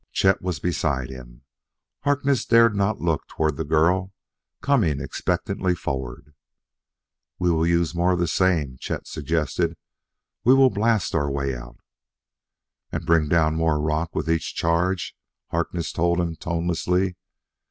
[0.11, 1.43] Chet was beside him;
[2.05, 4.11] Harkness dared not look toward the girl
[4.59, 6.33] coming expectantly forward.
[7.37, 9.77] "We'll use more of the same," Chet suggested:
[10.43, 11.77] "we will blast our way out."
[12.91, 15.15] "And bring down more rock with each charge,"
[15.51, 17.15] Harkness told him tonelessly.